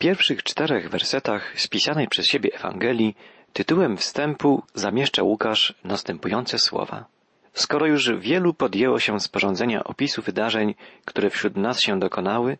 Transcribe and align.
pierwszych 0.00 0.42
czterech 0.42 0.90
wersetach 0.90 1.60
spisanej 1.60 2.08
przez 2.08 2.26
siebie 2.26 2.50
Ewangelii 2.54 3.16
tytułem 3.52 3.96
wstępu 3.96 4.62
zamieszcza 4.74 5.22
Łukasz 5.22 5.74
następujące 5.84 6.58
słowa. 6.58 7.04
Skoro 7.52 7.86
już 7.86 8.10
wielu 8.12 8.54
podjęło 8.54 8.98
się 9.00 9.20
sporządzenia 9.20 9.84
opisu 9.84 10.22
wydarzeń, 10.22 10.74
które 11.04 11.30
wśród 11.30 11.56
nas 11.56 11.80
się 11.80 11.98
dokonały, 11.98 12.58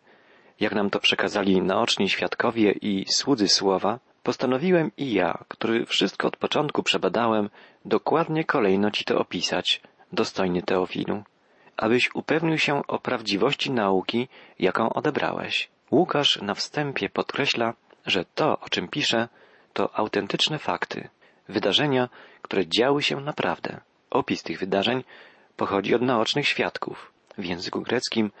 jak 0.59 0.73
nam 0.73 0.89
to 0.89 0.99
przekazali 0.99 1.61
naoczni 1.61 2.09
świadkowie 2.09 2.71
i 2.71 3.05
słudzy 3.09 3.47
słowa, 3.47 3.99
postanowiłem 4.23 4.91
i 4.97 5.13
ja, 5.13 5.43
który 5.47 5.85
wszystko 5.85 6.27
od 6.27 6.37
początku 6.37 6.83
przebadałem, 6.83 7.49
dokładnie 7.85 8.43
kolejno 8.43 8.91
ci 8.91 9.03
to 9.05 9.19
opisać, 9.19 9.81
dostojny 10.11 10.61
Teofilu, 10.61 11.23
abyś 11.77 12.09
upewnił 12.15 12.57
się 12.57 12.87
o 12.87 12.99
prawdziwości 12.99 13.71
nauki, 13.71 14.27
jaką 14.59 14.93
odebrałeś. 14.93 15.69
Łukasz 15.91 16.41
na 16.41 16.53
wstępie 16.53 17.09
podkreśla, 17.09 17.73
że 18.05 18.25
to, 18.25 18.59
o 18.59 18.69
czym 18.69 18.87
pisze, 18.87 19.27
to 19.73 19.95
autentyczne 19.95 20.59
fakty, 20.59 21.09
wydarzenia, 21.49 22.09
które 22.41 22.67
działy 22.67 23.03
się 23.03 23.21
naprawdę. 23.21 23.79
Opis 24.09 24.43
tych 24.43 24.59
wydarzeń 24.59 25.03
pochodzi 25.55 25.95
od 25.95 26.01
naocznych 26.01 26.47
świadków. 26.47 27.11
W 27.37 27.45
języku 27.45 27.81
greckim 27.81 28.31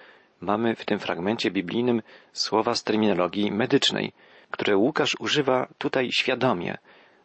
mamy 0.41 0.75
w 0.75 0.85
tym 0.85 0.99
fragmencie 0.99 1.51
biblijnym 1.51 2.01
słowa 2.33 2.75
z 2.75 2.83
terminologii 2.83 3.51
medycznej, 3.51 4.13
które 4.51 4.77
Łukasz 4.77 5.15
używa 5.19 5.67
tutaj 5.77 6.11
świadomie, 6.11 6.77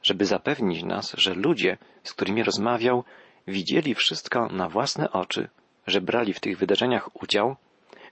żeby 0.03 0.27
zapewnić 0.27 0.83
nas, 0.83 1.15
że 1.19 1.35
ludzie, 1.35 1.79
z 2.05 2.13
którymi 2.13 2.43
rozmawiał, 2.43 3.05
widzieli 3.47 3.95
wszystko 3.95 4.49
na 4.49 4.69
własne 4.69 5.13
oczy, 5.13 5.49
że 5.87 6.01
brali 6.01 6.33
w 6.33 6.41
tych 6.41 6.59
wydarzeniach 6.59 7.23
udział, 7.23 7.57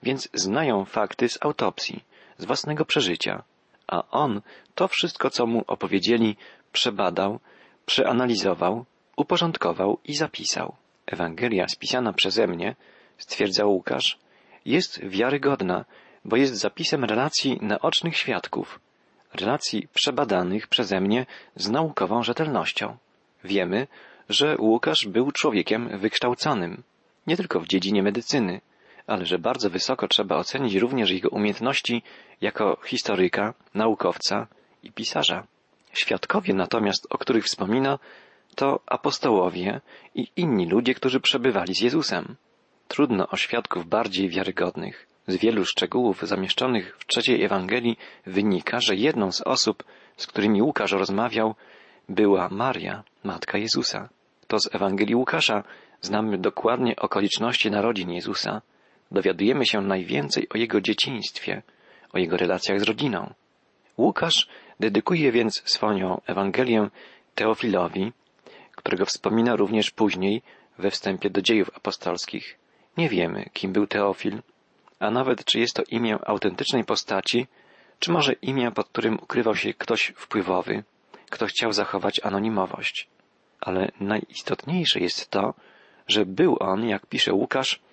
więc 0.05 0.29
znają 0.33 0.85
fakty 0.85 1.29
z 1.29 1.37
autopsji, 1.41 2.03
z 2.37 2.45
własnego 2.45 2.85
przeżycia, 2.85 3.43
a 3.87 4.03
on 4.11 4.41
to 4.75 4.87
wszystko, 4.87 5.29
co 5.29 5.45
mu 5.45 5.63
opowiedzieli, 5.67 6.35
przebadał, 6.71 7.39
przeanalizował, 7.85 8.85
uporządkował 9.17 9.99
i 10.05 10.15
zapisał. 10.15 10.75
Ewangelia 11.05 11.67
spisana 11.67 12.13
przeze 12.13 12.47
mnie, 12.47 12.75
stwierdzał 13.17 13.71
Łukasz, 13.73 14.17
jest 14.65 15.05
wiarygodna, 15.05 15.85
bo 16.25 16.35
jest 16.35 16.55
zapisem 16.55 17.03
relacji 17.03 17.59
naocznych 17.61 18.17
świadków, 18.17 18.79
relacji 19.33 19.87
przebadanych 19.93 20.67
przeze 20.67 21.01
mnie 21.01 21.25
z 21.55 21.69
naukową 21.69 22.23
rzetelnością. 22.23 22.97
Wiemy, 23.43 23.87
że 24.29 24.55
Łukasz 24.59 25.07
był 25.07 25.31
człowiekiem 25.31 25.99
wykształconym, 25.99 26.83
nie 27.27 27.37
tylko 27.37 27.59
w 27.59 27.67
dziedzinie 27.67 28.03
medycyny, 28.03 28.61
ale 29.07 29.25
że 29.25 29.39
bardzo 29.39 29.69
wysoko 29.69 30.07
trzeba 30.07 30.35
ocenić 30.35 30.75
również 30.75 31.11
jego 31.11 31.29
umiejętności 31.29 32.03
jako 32.41 32.77
historyka, 32.85 33.53
naukowca 33.73 34.47
i 34.83 34.91
pisarza. 34.91 35.47
Świadkowie 35.93 36.53
natomiast, 36.53 37.07
o 37.09 37.17
których 37.17 37.45
wspomina, 37.45 37.99
to 38.55 38.79
apostołowie 38.85 39.81
i 40.15 40.27
inni 40.35 40.65
ludzie, 40.65 40.93
którzy 40.93 41.19
przebywali 41.19 41.75
z 41.75 41.81
Jezusem. 41.81 42.35
Trudno 42.87 43.27
o 43.27 43.37
świadków 43.37 43.85
bardziej 43.87 44.29
wiarygodnych. 44.29 45.07
Z 45.27 45.35
wielu 45.35 45.65
szczegółów 45.65 46.21
zamieszczonych 46.21 46.97
w 46.99 47.05
trzeciej 47.05 47.43
Ewangelii 47.43 47.97
wynika, 48.25 48.79
że 48.79 48.95
jedną 48.95 49.31
z 49.31 49.41
osób, 49.41 49.83
z 50.17 50.27
którymi 50.27 50.61
Łukasz 50.61 50.91
rozmawiał, 50.91 51.55
była 52.09 52.49
Maria, 52.49 53.03
matka 53.23 53.57
Jezusa. 53.57 54.09
To 54.47 54.59
z 54.59 54.75
Ewangelii 54.75 55.15
Łukasza 55.15 55.63
znamy 56.01 56.37
dokładnie 56.37 56.95
okoliczności 56.95 57.71
narodzin 57.71 58.11
Jezusa. 58.11 58.61
Dowiadujemy 59.15 59.65
się 59.65 59.81
najwięcej 59.81 60.49
o 60.49 60.57
jego 60.57 60.81
dzieciństwie, 60.81 61.61
o 62.13 62.17
jego 62.17 62.37
relacjach 62.37 62.79
z 62.79 62.83
rodziną. 62.83 63.33
Łukasz 63.97 64.47
dedykuje 64.79 65.31
więc 65.31 65.61
swoją 65.65 66.21
Ewangelię 66.27 66.89
Teofilowi, 67.35 68.11
którego 68.75 69.05
wspomina 69.05 69.55
również 69.55 69.91
później 69.91 70.41
we 70.77 70.91
wstępie 70.91 71.29
do 71.29 71.41
dziejów 71.41 71.69
apostolskich. 71.77 72.57
Nie 72.97 73.09
wiemy, 73.09 73.49
kim 73.53 73.73
był 73.73 73.87
Teofil, 73.87 74.41
a 74.99 75.11
nawet 75.11 75.45
czy 75.45 75.59
jest 75.59 75.75
to 75.75 75.83
imię 75.91 76.17
autentycznej 76.25 76.83
postaci, 76.83 77.47
czy 77.99 78.11
może 78.11 78.33
imię, 78.33 78.71
pod 78.71 78.89
którym 78.89 79.15
ukrywał 79.15 79.55
się 79.55 79.73
ktoś 79.73 80.13
wpływowy, 80.15 80.83
kto 81.29 81.45
chciał 81.45 81.73
zachować 81.73 82.19
anonimowość. 82.23 83.07
Ale 83.61 83.91
najistotniejsze 83.99 84.99
jest 84.99 85.29
to, 85.29 85.53
że 86.07 86.25
był 86.25 86.57
on, 86.59 86.87
jak 86.87 87.05
pisze 87.05 87.33
Łukasz, 87.33 87.84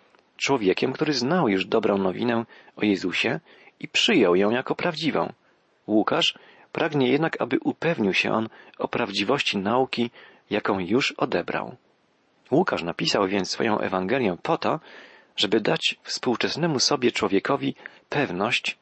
człowiekiem, 0.43 0.93
który 0.93 1.13
znał 1.13 1.49
już 1.49 1.67
dobrą 1.67 1.99
nowinę 1.99 2.45
o 2.77 2.85
Jezusie 2.85 3.41
i 3.81 3.89
przyjął 3.89 4.37
ją 4.37 4.51
jako 4.51 4.75
prawdziwą. 4.75 5.33
Łukasz 5.87 6.35
pragnie 6.73 7.09
jednak, 7.09 7.41
aby 7.41 7.59
upewnił 7.65 8.15
się 8.15 8.33
on 8.33 8.49
o 8.79 8.89
prawdziwości 8.89 9.59
nauki, 9.59 10.11
jaką 10.51 10.79
już 10.79 11.13
odebrał. 11.13 11.77
Łukasz 12.51 12.83
napisał 12.83 13.29
więc 13.29 13.51
swoją 13.51 13.79
Ewangelię 13.79 14.37
po 14.43 14.59
to, 14.59 14.81
żeby 15.37 15.61
dać 15.61 15.99
współczesnemu 16.03 16.79
sobie 16.79 17.13
człowiekowi 17.13 17.75
pewność, 18.09 18.79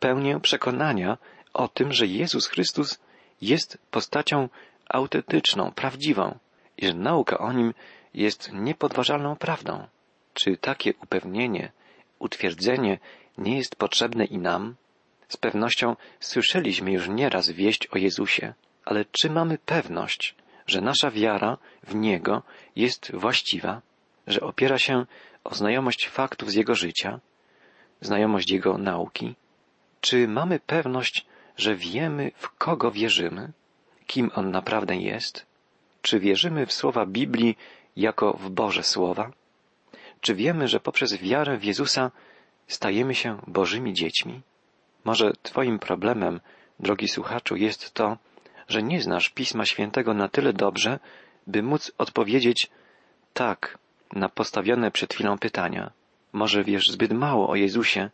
pełnię 0.00 0.40
przekonania 0.40 1.18
o 1.54 1.68
tym, 1.68 1.92
że 1.92 2.06
Jezus 2.06 2.46
Chrystus 2.46 3.00
jest 3.40 3.78
postacią 3.90 4.48
autentyczną, 4.88 5.72
prawdziwą 5.72 6.38
i 6.76 6.86
że 6.86 6.94
nauka 6.94 7.38
o 7.38 7.52
nim 7.52 7.74
jest 8.14 8.52
niepodważalną 8.52 9.36
prawdą. 9.36 9.86
Czy 10.34 10.56
takie 10.56 10.94
upewnienie, 11.02 11.72
utwierdzenie 12.18 12.98
nie 13.38 13.56
jest 13.56 13.76
potrzebne 13.76 14.24
i 14.24 14.38
nam? 14.38 14.74
Z 15.28 15.36
pewnością 15.36 15.96
słyszeliśmy 16.20 16.92
już 16.92 17.08
nieraz 17.08 17.50
wieść 17.50 17.86
o 17.86 17.98
Jezusie, 17.98 18.54
ale 18.84 19.04
czy 19.04 19.30
mamy 19.30 19.58
pewność, 19.58 20.34
że 20.66 20.80
nasza 20.80 21.10
wiara 21.10 21.58
w 21.82 21.94
Niego 21.94 22.42
jest 22.76 23.12
właściwa, 23.14 23.82
że 24.26 24.40
opiera 24.40 24.78
się 24.78 25.06
o 25.44 25.54
znajomość 25.54 26.08
faktów 26.08 26.50
z 26.50 26.54
Jego 26.54 26.74
życia, 26.74 27.20
znajomość 28.00 28.50
Jego 28.50 28.78
nauki? 28.78 29.34
Czy 30.00 30.28
mamy 30.28 30.60
pewność, 30.60 31.26
że 31.56 31.74
wiemy, 31.76 32.32
w 32.36 32.50
kogo 32.50 32.90
wierzymy, 32.90 33.52
kim 34.06 34.30
On 34.34 34.50
naprawdę 34.50 34.96
jest? 34.96 35.46
Czy 36.02 36.20
wierzymy 36.20 36.66
w 36.66 36.72
słowa 36.72 37.06
Biblii 37.06 37.56
jako 37.96 38.32
w 38.32 38.50
Boże 38.50 38.82
słowa? 38.82 39.30
Czy 40.22 40.34
wiemy, 40.34 40.68
że 40.68 40.80
poprzez 40.80 41.16
wiarę 41.16 41.58
w 41.58 41.64
Jezusa 41.64 42.10
stajemy 42.66 43.14
się 43.14 43.38
Bożymi 43.46 43.92
dziećmi? 43.92 44.40
Może 45.04 45.32
Twoim 45.42 45.78
problemem, 45.78 46.40
drogi 46.80 47.08
słuchaczu, 47.08 47.56
jest 47.56 47.94
to, 47.94 48.16
że 48.68 48.82
nie 48.82 49.02
znasz 49.02 49.30
Pisma 49.30 49.66
Świętego 49.66 50.14
na 50.14 50.28
tyle 50.28 50.52
dobrze, 50.52 50.98
by 51.46 51.62
móc 51.62 51.92
odpowiedzieć 51.98 52.70
tak 53.34 53.78
na 54.12 54.28
postawione 54.28 54.90
przed 54.90 55.14
chwilą 55.14 55.38
pytania. 55.38 55.90
Może 56.32 56.64
wiesz 56.64 56.90
zbyt 56.90 57.12
mało 57.12 57.48
o 57.48 57.56
Jezusie, 57.56 58.10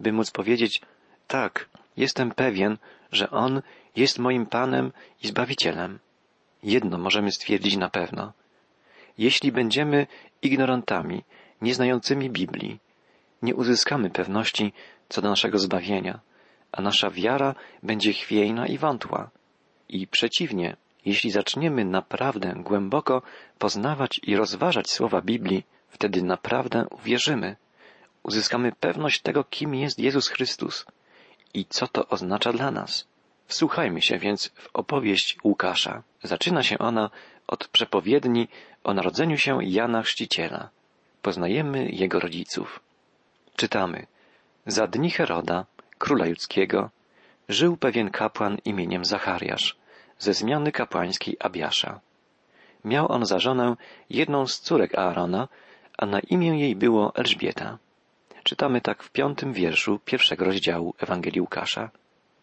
by 0.00 0.12
móc 0.12 0.30
powiedzieć 0.30 0.82
tak, 1.26 1.68
jestem 1.96 2.30
pewien, 2.30 2.78
że 3.12 3.30
On 3.30 3.62
jest 3.96 4.18
moim 4.18 4.46
Panem 4.46 4.92
i 5.22 5.26
Zbawicielem. 5.26 5.98
Jedno 6.62 6.98
możemy 6.98 7.32
stwierdzić 7.32 7.76
na 7.76 7.90
pewno. 7.90 8.32
Jeśli 9.18 9.52
będziemy 9.52 10.06
ignorantami, 10.42 11.24
nieznającymi 11.64 12.30
Biblii, 12.30 12.78
nie 13.42 13.54
uzyskamy 13.54 14.10
pewności 14.10 14.72
co 15.08 15.22
do 15.22 15.28
naszego 15.30 15.58
zbawienia, 15.58 16.20
a 16.72 16.82
nasza 16.82 17.10
wiara 17.10 17.54
będzie 17.82 18.12
chwiejna 18.12 18.66
i 18.66 18.78
wątła. 18.78 19.30
I 19.88 20.06
przeciwnie, 20.06 20.76
jeśli 21.04 21.30
zaczniemy 21.30 21.84
naprawdę 21.84 22.54
głęboko 22.56 23.22
poznawać 23.58 24.20
i 24.22 24.36
rozważać 24.36 24.90
słowa 24.90 25.20
Biblii, 25.20 25.66
wtedy 25.88 26.22
naprawdę 26.22 26.86
uwierzymy. 26.90 27.56
Uzyskamy 28.22 28.72
pewność 28.72 29.20
tego, 29.20 29.44
kim 29.44 29.74
jest 29.74 29.98
Jezus 29.98 30.28
Chrystus 30.28 30.86
i 31.54 31.64
co 31.64 31.88
to 31.88 32.08
oznacza 32.08 32.52
dla 32.52 32.70
nas. 32.70 33.06
Wsłuchajmy 33.46 34.02
się 34.02 34.18
więc 34.18 34.48
w 34.48 34.68
opowieść 34.72 35.38
Łukasza. 35.44 36.02
Zaczyna 36.22 36.62
się 36.62 36.78
ona 36.78 37.10
od 37.46 37.68
przepowiedni 37.68 38.48
o 38.84 38.94
narodzeniu 38.94 39.38
się 39.38 39.58
Jana 39.62 40.02
Chrzciciela. 40.02 40.70
Poznajemy 41.24 41.88
jego 41.90 42.20
rodziców. 42.20 42.80
Czytamy. 43.56 44.06
Za 44.66 44.86
dni 44.86 45.10
Heroda, 45.10 45.66
króla 45.98 46.26
judzkiego, 46.26 46.90
żył 47.48 47.76
pewien 47.76 48.10
kapłan 48.10 48.58
imieniem 48.64 49.04
Zachariasz, 49.04 49.76
ze 50.18 50.34
zmiany 50.34 50.72
kapłańskiej 50.72 51.36
Abiasza. 51.40 52.00
Miał 52.84 53.12
on 53.12 53.26
za 53.26 53.38
żonę 53.38 53.76
jedną 54.10 54.46
z 54.46 54.60
córek 54.60 54.94
Aarona, 54.98 55.48
a 55.98 56.06
na 56.06 56.20
imię 56.20 56.60
jej 56.60 56.76
było 56.76 57.12
Elżbieta. 57.16 57.78
Czytamy 58.42 58.80
tak 58.80 59.02
w 59.02 59.10
piątym 59.10 59.52
wierszu 59.52 60.00
pierwszego 60.04 60.44
rozdziału 60.44 60.94
Ewangelii 60.98 61.40
Łukasza. 61.40 61.90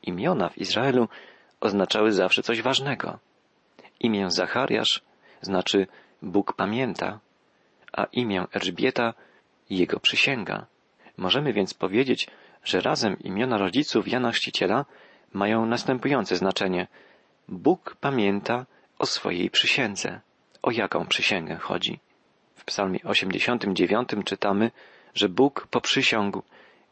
Imiona 0.04 0.50
w 0.50 0.58
Izraelu 0.58 1.08
oznaczały 1.60 2.12
zawsze 2.12 2.44
coś 2.44 2.62
ważnego. 2.62 3.20
Imię 4.00 4.32
Zachariasz 4.32 5.02
znaczy 5.42 5.88
Bóg 6.22 6.54
pamięta, 6.54 7.20
a 7.94 8.04
imię 8.04 8.46
Elżbieta 8.52 9.14
jego 9.70 10.00
przysięga. 10.00 10.66
Możemy 11.18 11.54
więc 11.54 11.74
powiedzieć, 11.74 12.28
że 12.64 12.82
razem 12.82 13.20
imiona 13.20 13.58
rodziców 13.58 14.08
Jana 14.08 14.32
Chrzciciela 14.32 14.86
mają 15.34 15.66
następujące 15.66 16.36
znaczenie. 16.36 16.88
Bóg 17.48 17.96
pamięta 18.02 18.66
o 19.00 19.06
swojej 19.06 19.50
przysiędze. 19.50 20.20
O 20.62 20.72
jaką 20.72 21.06
przysięgę 21.06 21.56
chodzi? 21.56 22.00
W 22.56 22.66
psalmie 22.66 23.00
89 23.04 24.10
czytamy, 24.26 24.72
że 25.14 25.30
Bóg 25.30 25.68
poprzysiągł, 25.68 26.42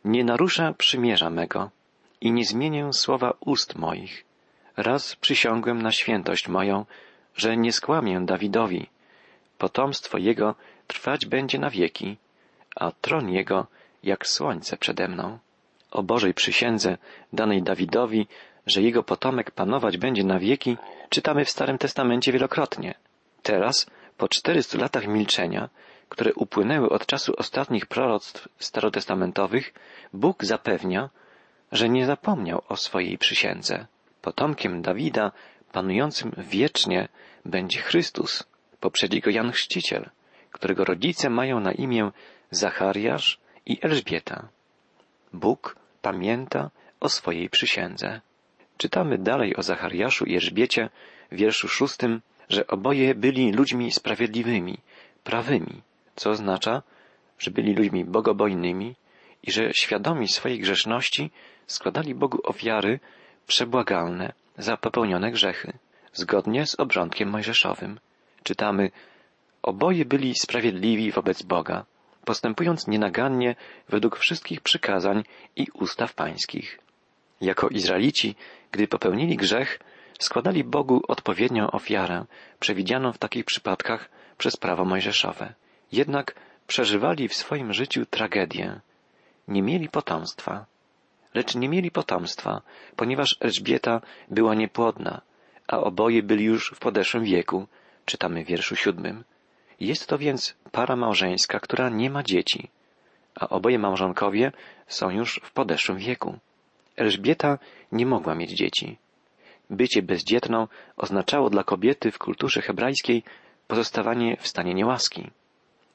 nie 0.05 0.23
narusza 0.23 0.73
przymierza 0.73 1.29
mego 1.29 1.69
i 2.21 2.31
nie 2.31 2.45
zmienię 2.45 2.93
słowa 2.93 3.33
ust 3.39 3.75
moich. 3.75 4.25
Raz 4.77 5.15
przysiągłem 5.15 5.81
na 5.81 5.91
świętość 5.91 6.47
moją, 6.47 6.85
że 7.35 7.57
nie 7.57 7.71
skłamię 7.71 8.21
Dawidowi. 8.21 8.89
Potomstwo 9.57 10.17
jego 10.17 10.55
trwać 10.89 11.25
będzie 11.25 11.59
na 11.59 11.69
wieki, 11.69 12.17
a 12.75 12.91
tron 12.91 13.29
jego 13.29 13.67
jak 14.03 14.27
słońce 14.27 14.77
przede 14.77 15.07
mną. 15.07 15.39
O 15.91 16.03
Bożej 16.03 16.33
przysiędze 16.33 16.97
danej 17.33 17.63
Dawidowi, 17.63 18.27
że 18.65 18.81
jego 18.81 19.03
potomek 19.03 19.51
panować 19.51 19.97
będzie 19.97 20.23
na 20.23 20.39
wieki, 20.39 20.77
czytamy 21.09 21.45
w 21.45 21.49
Starym 21.49 21.77
Testamencie 21.77 22.31
wielokrotnie. 22.31 22.93
Teraz, 23.43 23.87
po 24.17 24.27
czterystu 24.27 24.77
latach 24.77 25.07
milczenia, 25.07 25.69
które 26.09 26.33
upłynęły 26.33 26.89
od 26.89 27.05
czasu 27.05 27.33
ostatnich 27.37 27.85
proroctw 27.85 28.47
starotestamentowych, 28.59 29.73
Bóg 30.13 30.43
zapewnia, 30.43 31.09
że 31.71 31.89
nie 31.89 32.05
zapomniał 32.05 32.61
o 32.69 32.75
swojej 32.77 33.17
przysiędze. 33.17 33.85
Potomkiem 34.21 34.81
Dawida, 34.81 35.31
panującym 35.71 36.31
wiecznie, 36.37 37.07
będzie 37.45 37.79
Chrystus. 37.81 38.43
Poprzedzi 38.79 39.21
go 39.21 39.29
Jan 39.29 39.51
Chrzciciel, 39.51 40.09
którego 40.51 40.85
rodzice 40.85 41.29
mają 41.29 41.59
na 41.59 41.71
imię 41.71 42.11
Zachariasz 42.51 43.39
i 43.65 43.77
Elżbieta. 43.81 44.47
Bóg 45.33 45.75
pamięta 46.01 46.69
o 46.99 47.09
swojej 47.09 47.49
przysiędze. 47.49 48.21
Czytamy 48.77 49.17
dalej 49.17 49.55
o 49.55 49.61
Zachariaszu 49.61 50.25
i 50.25 50.35
Elżbiecie 50.35 50.89
w 51.31 51.35
wierszu 51.35 51.67
szóstym, 51.67 52.21
że 52.49 52.67
oboje 52.67 53.15
byli 53.15 53.51
ludźmi 53.51 53.91
sprawiedliwymi, 53.91 54.77
prawymi, 55.23 55.81
co 56.15 56.29
oznacza, 56.29 56.81
że 57.39 57.51
byli 57.51 57.73
ludźmi 57.73 58.05
bogobojnymi 58.05 58.95
i 59.43 59.51
że 59.51 59.73
świadomi 59.73 60.27
swojej 60.27 60.59
grzeszności 60.59 61.31
składali 61.67 62.15
Bogu 62.15 62.39
ofiary 62.43 62.99
przebłagalne 63.47 64.33
za 64.57 64.77
popełnione 64.77 65.31
grzechy, 65.31 65.73
zgodnie 66.13 66.65
z 66.65 66.79
obrządkiem 66.79 67.29
mojżeszowym. 67.29 67.99
Czytamy, 68.43 68.91
oboje 69.63 70.05
byli 70.05 70.35
sprawiedliwi 70.35 71.11
wobec 71.11 71.41
Boga, 71.43 71.85
postępując 72.25 72.87
nienagannie 72.87 73.55
według 73.89 74.17
wszystkich 74.17 74.61
przykazań 74.61 75.23
i 75.55 75.67
ustaw 75.73 76.13
pańskich. 76.13 76.79
Jako 77.41 77.69
Izraelici, 77.69 78.35
gdy 78.71 78.87
popełnili 78.87 79.37
grzech, 79.37 79.79
składali 80.19 80.63
Bogu 80.63 81.01
odpowiednią 81.07 81.71
ofiarę, 81.71 82.25
przewidzianą 82.59 83.11
w 83.11 83.17
takich 83.17 83.45
przypadkach 83.45 84.09
przez 84.37 84.57
prawo 84.57 84.85
mojżeszowe. 84.85 85.53
Jednak 85.91 86.35
przeżywali 86.67 87.27
w 87.27 87.35
swoim 87.35 87.73
życiu 87.73 88.05
tragedię. 88.05 88.79
Nie 89.47 89.61
mieli 89.61 89.89
potomstwa. 89.89 90.65
Lecz 91.33 91.55
nie 91.55 91.69
mieli 91.69 91.91
potomstwa, 91.91 92.61
ponieważ 92.95 93.37
Elżbieta 93.39 94.01
była 94.31 94.55
niepłodna, 94.55 95.21
a 95.67 95.77
oboje 95.77 96.23
byli 96.23 96.43
już 96.43 96.71
w 96.75 96.79
podeszłym 96.79 97.23
wieku, 97.23 97.67
czytamy 98.05 98.43
w 98.43 98.47
wierszu 98.47 98.75
siódmym. 98.75 99.23
Jest 99.79 100.07
to 100.07 100.17
więc 100.17 100.55
para 100.71 100.95
małżeńska, 100.95 101.59
która 101.59 101.89
nie 101.89 102.09
ma 102.09 102.23
dzieci, 102.23 102.69
a 103.35 103.49
oboje 103.49 103.79
małżonkowie 103.79 104.51
są 104.87 105.09
już 105.09 105.39
w 105.43 105.51
podeszłym 105.51 105.97
wieku. 105.97 106.37
Elżbieta 106.95 107.57
nie 107.91 108.05
mogła 108.05 108.35
mieć 108.35 108.51
dzieci. 108.51 108.97
Bycie 109.69 110.01
bezdzietną 110.01 110.67
oznaczało 110.97 111.49
dla 111.49 111.63
kobiety 111.63 112.11
w 112.11 112.19
kulturze 112.19 112.61
hebrajskiej 112.61 113.23
pozostawanie 113.67 114.37
w 114.39 114.47
stanie 114.47 114.73
niełaski. 114.73 115.31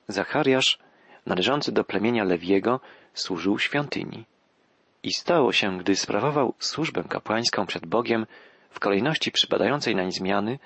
Zachariasz, 0.08 0.78
należący 1.26 1.72
do 1.72 1.84
plemienia 1.84 2.24
Lewiego, 2.24 2.80
służył 3.14 3.58
świątyni. 3.58 4.24
I 5.02 5.12
stało 5.12 5.52
się, 5.52 5.78
gdy 5.78 5.96
sprawował 5.96 6.54
służbę 6.58 7.04
kapłańską 7.08 7.66
przed 7.66 7.86
Bogiem 7.86 8.26
w 8.70 8.80
kolejności 8.80 9.32
przypadającej 9.32 9.96
nań 9.96 10.12
zmiany, 10.12 10.58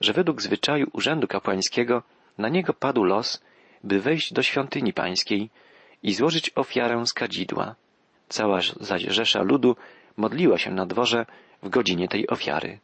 że 0.00 0.12
według 0.12 0.42
zwyczaju 0.42 0.86
urzędu 0.92 1.26
kapłańskiego 1.26 2.02
na 2.38 2.48
niego 2.48 2.72
padł 2.74 3.04
los, 3.04 3.42
by 3.84 4.00
wejść 4.00 4.32
do 4.32 4.42
świątyni 4.42 4.92
pańskiej 4.92 5.50
i 6.02 6.14
złożyć 6.14 6.50
ofiarę 6.54 7.06
z 7.06 7.12
kadzidła. 7.12 7.74
Cała 8.28 8.60
zaś 8.80 9.02
rzesza 9.02 9.42
ludu 9.42 9.76
modliła 10.16 10.58
się 10.58 10.70
na 10.70 10.86
dworze 10.86 11.26
w 11.62 11.68
godzinie 11.68 12.08
tej 12.08 12.28
ofiary. 12.28 12.78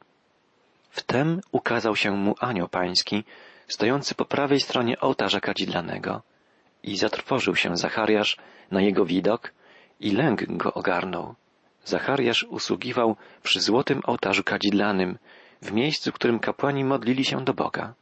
Wtem 0.91 1.41
ukazał 1.53 1.97
się 1.97 2.11
mu 2.11 2.35
anioł 2.41 2.69
pański, 2.69 3.25
stojący 3.69 4.15
po 4.15 4.25
prawej 4.25 4.61
stronie 4.61 5.01
ołtarza 5.01 5.41
kadzidlanego. 5.41 6.23
I 6.83 6.97
zatrwożył 6.97 7.57
się 7.57 7.77
Zachariasz 7.77 8.37
na 8.71 8.81
jego 8.83 9.05
widok 9.05 9.53
i 10.01 10.11
lęk 10.11 10.57
go 10.57 10.75
ogarnął. 10.75 11.35
Zachariasz 11.85 12.45
usługiwał 12.45 13.17
przy 13.43 13.61
złotym 13.61 14.01
ołtarzu 14.05 14.45
kadzidlanym, 14.45 15.19
w 15.63 15.73
miejscu, 15.73 16.11
w 16.11 16.15
którym 16.15 16.39
kapłani 16.39 16.85
modlili 16.85 17.25
się 17.25 17.45
do 17.45 17.55
Boga. 17.55 17.95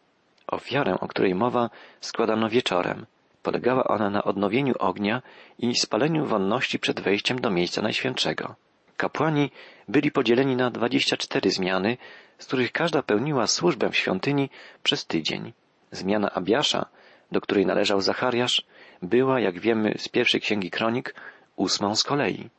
Ofiarę, 0.50 1.00
o 1.00 1.08
której 1.08 1.34
mowa, 1.34 1.70
składano 2.00 2.48
wieczorem. 2.48 3.06
Polegała 3.42 3.84
ona 3.84 4.10
na 4.10 4.24
odnowieniu 4.24 4.74
ognia 4.78 5.22
i 5.58 5.74
spaleniu 5.74 6.26
wonności 6.26 6.78
przed 6.78 7.00
wejściem 7.00 7.40
do 7.40 7.50
miejsca 7.50 7.82
najświętszego. 7.82 8.54
Kapłani 8.96 9.50
byli 9.88 10.10
podzieleni 10.10 10.56
na 10.56 10.70
dwadzieścia 10.70 11.16
cztery 11.16 11.50
zmiany, 11.50 11.96
z 12.38 12.46
których 12.46 12.72
każda 12.72 13.02
pełniła 13.02 13.46
służbę 13.46 13.90
w 13.90 13.96
świątyni 13.96 14.50
przez 14.82 15.06
tydzień. 15.06 15.52
Zmiana 15.90 16.30
Abiasza, 16.30 16.86
do 17.32 17.40
której 17.40 17.66
należał 17.66 18.00
Zachariasz, 18.00 18.66
była, 19.02 19.40
jak 19.40 19.60
wiemy 19.60 19.94
z 19.98 20.08
pierwszej 20.08 20.40
księgi 20.40 20.70
kronik, 20.70 21.14
ósmą 21.56 21.96
z 21.96 22.04
kolei. 22.04 22.50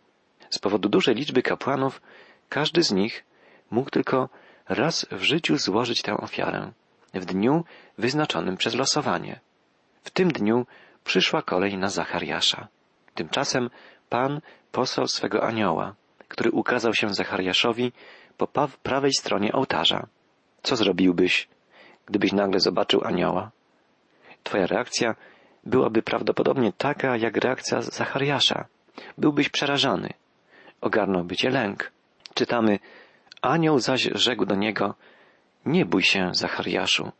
Z 0.49 0.59
powodu 0.59 0.89
dużej 0.89 1.15
liczby 1.15 1.41
kapłanów, 1.41 2.01
każdy 2.49 2.83
z 2.83 2.91
nich 2.91 3.23
mógł 3.71 3.89
tylko 3.89 4.29
raz 4.69 5.05
w 5.11 5.21
życiu 5.21 5.57
złożyć 5.57 6.01
tę 6.01 6.17
ofiarę, 6.17 6.71
w 7.13 7.25
dniu 7.25 7.63
wyznaczonym 7.97 8.57
przez 8.57 8.75
losowanie. 8.75 9.39
W 10.03 10.09
tym 10.09 10.31
dniu 10.31 10.65
przyszła 11.03 11.41
kolej 11.41 11.77
na 11.77 11.89
Zachariasza. 11.89 12.67
Tymczasem 13.15 13.69
Pan 14.09 14.41
posłał 14.71 15.07
swego 15.07 15.43
anioła, 15.43 15.95
który 16.27 16.51
ukazał 16.51 16.93
się 16.93 17.13
Zachariaszowi 17.13 17.91
po 18.37 18.47
prawej 18.83 19.13
stronie 19.13 19.53
ołtarza. 19.53 20.07
Co 20.63 20.75
zrobiłbyś, 20.75 21.47
gdybyś 22.05 22.31
nagle 22.31 22.59
zobaczył 22.59 23.01
anioła? 23.03 23.51
Twoja 24.43 24.67
reakcja 24.67 25.15
byłaby 25.63 26.01
prawdopodobnie 26.01 26.73
taka, 26.73 27.17
jak 27.17 27.37
reakcja 27.37 27.81
Zachariasza. 27.81 28.65
Byłbyś 29.17 29.49
przerażony. 29.49 30.09
Ogarnąłby 30.81 31.35
cię 31.35 31.49
lęk. 31.49 31.91
Czytamy, 32.33 32.79
anioł 33.41 33.79
zaś 33.79 34.09
rzekł 34.13 34.45
do 34.45 34.55
niego, 34.55 34.95
nie 35.65 35.85
bój 35.85 36.03
się, 36.03 36.29
Zachariaszu, 36.33 37.11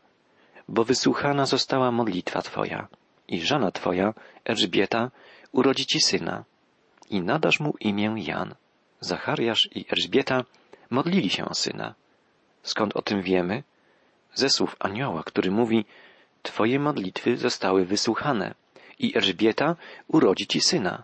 bo 0.68 0.84
wysłuchana 0.84 1.46
została 1.46 1.90
modlitwa 1.90 2.42
twoja 2.42 2.88
i 3.28 3.40
żona 3.40 3.70
twoja, 3.70 4.14
Elżbieta, 4.44 5.10
urodzi 5.52 5.86
ci 5.86 6.00
syna 6.00 6.44
i 7.10 7.20
nadasz 7.20 7.60
mu 7.60 7.74
imię 7.80 8.14
Jan. 8.16 8.54
Zachariasz 9.00 9.68
i 9.74 9.84
Elżbieta 9.88 10.44
modlili 10.90 11.30
się 11.30 11.44
o 11.44 11.54
syna. 11.54 11.94
Skąd 12.62 12.96
o 12.96 13.02
tym 13.02 13.22
wiemy? 13.22 13.62
Ze 14.34 14.50
słów 14.50 14.76
anioła, 14.78 15.22
który 15.22 15.50
mówi, 15.50 15.84
Twoje 16.42 16.78
modlitwy 16.78 17.36
zostały 17.36 17.84
wysłuchane 17.84 18.54
i 18.98 19.16
Elżbieta 19.16 19.76
urodzi 20.08 20.46
ci 20.46 20.60
syna. 20.60 21.02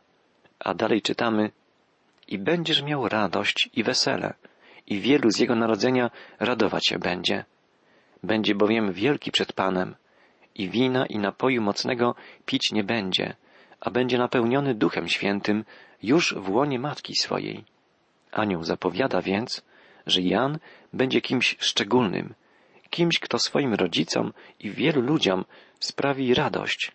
A 0.59 0.75
dalej 0.75 1.03
czytamy, 1.03 1.51
i 2.29 2.39
będziesz 2.39 2.83
miał 2.83 3.09
radość 3.09 3.71
i 3.75 3.83
wesele, 3.83 4.35
i 4.89 5.01
wielu 5.01 5.31
z 5.31 5.39
jego 5.39 5.55
narodzenia 5.55 6.11
radować 6.41 6.87
się 6.87 6.99
będzie. 6.99 7.45
Będzie 8.23 8.55
bowiem 8.55 8.93
wielki 8.93 9.33
przed 9.33 9.53
Panem, 9.53 9.95
i 10.55 10.71
wina 10.71 11.07
i 11.07 11.19
napoju 11.19 11.63
mocnego 11.63 12.15
pić 12.47 12.73
nie 12.73 12.85
będzie, 12.85 13.37
a 13.81 13.91
będzie 13.91 14.19
napełniony 14.19 14.75
Duchem 14.75 15.09
Świętym 15.09 15.65
już 16.03 16.35
w 16.35 16.51
łonie 16.51 16.79
matki 16.79 17.15
swojej. 17.15 17.65
Anioł 18.33 18.65
zapowiada 18.65 19.23
więc, 19.23 19.63
że 20.07 20.21
Jan 20.23 20.59
będzie 20.93 21.21
kimś 21.21 21.57
szczególnym, 21.59 22.35
kimś, 22.91 23.19
kto 23.19 23.39
swoim 23.39 23.75
rodzicom 23.75 24.33
i 24.61 24.71
wielu 24.71 25.01
ludziom 25.01 25.45
sprawi 25.81 26.35
radość 26.35 26.93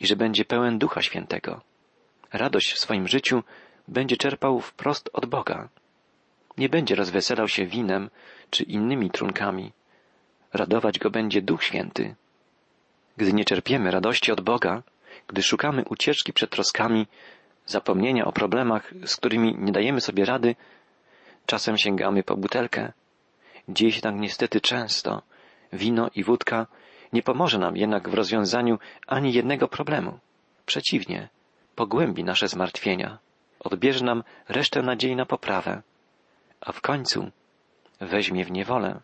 i 0.00 0.06
że 0.06 0.16
będzie 0.16 0.44
pełen 0.44 0.78
Ducha 0.78 1.02
Świętego. 1.02 1.60
Radość 2.32 2.72
w 2.72 2.78
swoim 2.78 3.08
życiu 3.08 3.42
będzie 3.88 4.16
czerpał 4.16 4.60
wprost 4.60 5.10
od 5.12 5.26
Boga. 5.26 5.68
Nie 6.58 6.68
będzie 6.68 6.94
rozweselał 6.94 7.48
się 7.48 7.66
winem 7.66 8.10
czy 8.50 8.62
innymi 8.62 9.10
trunkami. 9.10 9.72
Radować 10.52 10.98
go 10.98 11.10
będzie 11.10 11.42
Duch 11.42 11.64
Święty. 11.64 12.14
Gdy 13.16 13.32
nie 13.32 13.44
czerpiemy 13.44 13.90
radości 13.90 14.32
od 14.32 14.40
Boga, 14.40 14.82
gdy 15.28 15.42
szukamy 15.42 15.84
ucieczki 15.84 16.32
przed 16.32 16.50
troskami, 16.50 17.06
zapomnienia 17.66 18.24
o 18.24 18.32
problemach, 18.32 18.94
z 19.06 19.16
którymi 19.16 19.54
nie 19.58 19.72
dajemy 19.72 20.00
sobie 20.00 20.24
rady, 20.24 20.54
Czasem 21.46 21.78
sięgamy 21.78 22.22
po 22.22 22.36
butelkę. 22.36 22.92
Dzieje 23.68 23.92
się 23.92 24.00
tak 24.00 24.14
niestety 24.14 24.60
często. 24.60 25.22
Wino 25.72 26.10
i 26.14 26.24
wódka 26.24 26.66
nie 27.12 27.22
pomoże 27.22 27.58
nam 27.58 27.76
jednak 27.76 28.08
w 28.08 28.14
rozwiązaniu 28.14 28.78
ani 29.06 29.32
jednego 29.32 29.68
problemu. 29.68 30.18
Przeciwnie, 30.66 31.28
pogłębi 31.74 32.24
nasze 32.24 32.48
zmartwienia, 32.48 33.18
odbierze 33.60 34.04
nam 34.04 34.24
resztę 34.48 34.82
nadziei 34.82 35.16
na 35.16 35.26
poprawę, 35.26 35.82
a 36.66 36.72
w 36.72 36.80
końcu 36.80 37.30
weźmie 38.00 38.44
w 38.44 38.50
niewolę. 38.50 39.00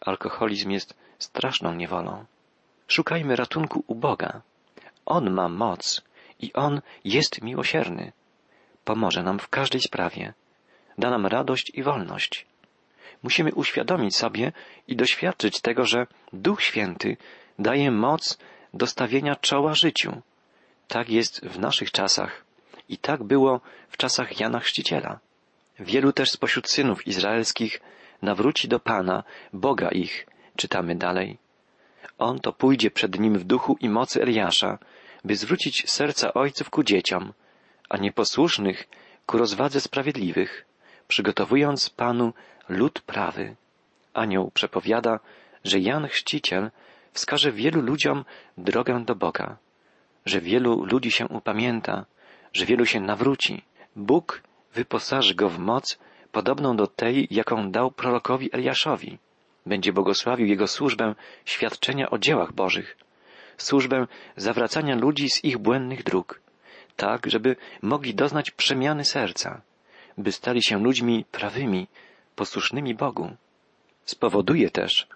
Alkoholizm 0.00 0.70
jest 0.70 0.94
straszną 1.18 1.74
niewolą. 1.74 2.24
Szukajmy 2.88 3.36
ratunku 3.36 3.84
u 3.86 3.94
Boga. 3.94 4.40
On 5.06 5.30
ma 5.30 5.48
moc 5.48 6.02
i 6.40 6.52
On 6.52 6.80
jest 7.04 7.42
miłosierny. 7.42 8.12
Pomoże 8.84 9.22
nam 9.22 9.38
w 9.38 9.48
każdej 9.48 9.80
sprawie. 9.80 10.34
Da 10.98 11.10
nam 11.10 11.26
radość 11.26 11.70
i 11.74 11.82
wolność. 11.82 12.46
Musimy 13.22 13.54
uświadomić 13.54 14.16
sobie 14.16 14.52
i 14.88 14.96
doświadczyć 14.96 15.60
tego, 15.60 15.84
że 15.84 16.06
Duch 16.32 16.62
Święty 16.62 17.16
daje 17.58 17.90
moc 17.90 18.38
do 18.74 18.86
stawienia 18.86 19.36
czoła 19.36 19.74
życiu. 19.74 20.22
Tak 20.88 21.10
jest 21.10 21.46
w 21.46 21.58
naszych 21.58 21.90
czasach 21.90 22.44
i 22.88 22.98
tak 22.98 23.22
było 23.22 23.60
w 23.88 23.96
czasach 23.96 24.40
Jana 24.40 24.60
Chrzciciela. 24.60 25.18
Wielu 25.82 26.12
też 26.12 26.30
spośród 26.30 26.70
synów 26.70 27.06
izraelskich 27.06 27.80
nawróci 28.22 28.68
do 28.68 28.80
Pana, 28.80 29.24
Boga 29.52 29.88
ich, 29.88 30.26
czytamy 30.56 30.94
dalej. 30.94 31.38
On 32.18 32.40
to 32.40 32.52
pójdzie 32.52 32.90
przed 32.90 33.18
nim 33.18 33.38
w 33.38 33.44
duchu 33.44 33.76
i 33.80 33.88
mocy 33.88 34.22
Eliasza, 34.22 34.78
by 35.24 35.36
zwrócić 35.36 35.90
serca 35.90 36.34
ojców 36.34 36.70
ku 36.70 36.82
dzieciom, 36.82 37.32
a 37.88 37.96
nieposłusznych 37.96 38.88
ku 39.26 39.38
rozwadze 39.38 39.80
sprawiedliwych, 39.80 40.64
przygotowując 41.08 41.90
Panu 41.90 42.32
lud 42.68 43.00
prawy. 43.00 43.56
Anioł 44.14 44.50
przepowiada, 44.50 45.20
że 45.64 45.78
Jan 45.78 46.08
Chrzciciel 46.08 46.70
wskaże 47.12 47.52
wielu 47.52 47.80
ludziom 47.80 48.24
drogę 48.58 49.04
do 49.04 49.14
Boga, 49.14 49.56
że 50.26 50.40
wielu 50.40 50.84
ludzi 50.84 51.10
się 51.10 51.28
upamięta, 51.28 52.06
że 52.52 52.66
wielu 52.66 52.86
się 52.86 53.00
nawróci. 53.00 53.62
Bóg 53.96 54.42
wyposaży 54.74 55.34
go 55.34 55.48
w 55.48 55.58
moc 55.58 55.98
podobną 56.32 56.76
do 56.76 56.86
tej, 56.86 57.28
jaką 57.30 57.70
dał 57.70 57.90
prorokowi 57.90 58.50
Eliaszowi. 58.52 59.18
Będzie 59.66 59.92
błogosławił 59.92 60.46
jego 60.46 60.66
służbę 60.66 61.14
świadczenia 61.44 62.10
o 62.10 62.18
dziełach 62.18 62.52
Bożych, 62.52 62.96
służbę 63.56 64.06
zawracania 64.36 64.96
ludzi 64.96 65.30
z 65.30 65.44
ich 65.44 65.58
błędnych 65.58 66.02
dróg, 66.02 66.40
tak, 66.96 67.26
żeby 67.26 67.56
mogli 67.82 68.14
doznać 68.14 68.50
przemiany 68.50 69.04
serca, 69.04 69.60
by 70.18 70.32
stali 70.32 70.62
się 70.62 70.82
ludźmi 70.82 71.24
prawymi, 71.30 71.86
posłusznymi 72.36 72.94
Bogu. 72.94 73.36
Spowoduje 74.04 74.70
też, 74.70 75.06